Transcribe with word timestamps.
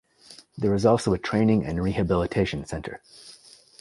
There 0.57 0.73
is 0.73 0.83
also 0.83 1.13
a 1.13 1.19
training 1.19 1.63
and 1.63 1.79
rehabilitation 1.83 2.65
center. 2.65 3.03